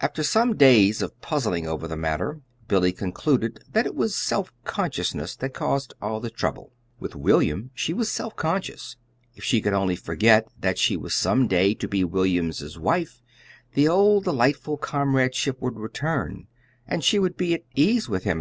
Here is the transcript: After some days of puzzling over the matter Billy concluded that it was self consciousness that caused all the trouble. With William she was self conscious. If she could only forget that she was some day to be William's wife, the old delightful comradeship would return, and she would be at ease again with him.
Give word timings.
After 0.00 0.24
some 0.24 0.56
days 0.56 1.02
of 1.02 1.20
puzzling 1.20 1.68
over 1.68 1.86
the 1.86 1.96
matter 1.96 2.40
Billy 2.66 2.90
concluded 2.90 3.60
that 3.74 3.86
it 3.86 3.94
was 3.94 4.16
self 4.16 4.52
consciousness 4.64 5.36
that 5.36 5.54
caused 5.54 5.94
all 6.02 6.18
the 6.18 6.30
trouble. 6.30 6.72
With 6.98 7.14
William 7.14 7.70
she 7.74 7.92
was 7.92 8.10
self 8.10 8.34
conscious. 8.34 8.96
If 9.36 9.44
she 9.44 9.60
could 9.60 9.74
only 9.74 9.94
forget 9.94 10.48
that 10.58 10.78
she 10.78 10.96
was 10.96 11.14
some 11.14 11.46
day 11.46 11.74
to 11.74 11.86
be 11.86 12.02
William's 12.02 12.76
wife, 12.76 13.22
the 13.74 13.86
old 13.86 14.24
delightful 14.24 14.78
comradeship 14.78 15.62
would 15.62 15.78
return, 15.78 16.48
and 16.88 17.04
she 17.04 17.20
would 17.20 17.36
be 17.36 17.54
at 17.54 17.62
ease 17.76 18.06
again 18.06 18.10
with 18.10 18.24
him. 18.24 18.36